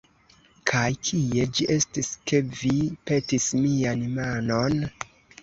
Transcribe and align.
Kaj 0.69 0.85
kie 1.09 1.43
ĝi 1.59 1.67
estis, 1.73 2.09
ke 2.33 2.41
vi 2.63 2.73
petis 3.11 3.47
mian 3.61 4.03
manon? 4.19 4.83